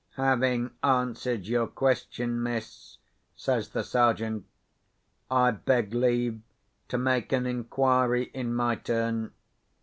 "Having 0.17 0.71
answered 0.83 1.45
your 1.45 1.67
question, 1.67 2.41
miss," 2.41 2.97
says 3.35 3.69
the 3.69 3.83
Sergeant, 3.83 4.47
"I 5.29 5.51
beg 5.51 5.93
leave 5.93 6.41
to 6.87 6.97
make 6.97 7.31
an 7.31 7.45
inquiry 7.45 8.31
in 8.33 8.51
my 8.51 8.77
turn. 8.77 9.31